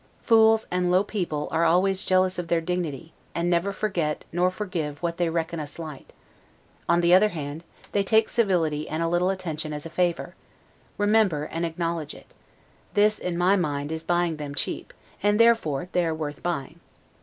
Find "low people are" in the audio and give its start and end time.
0.89-1.63